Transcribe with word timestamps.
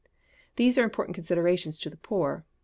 These 0.55 0.79
are 0.79 0.83
important 0.83 1.13
considerations 1.13 1.77
to 1.77 1.89
the 1.91 1.95
poor. 1.97 2.43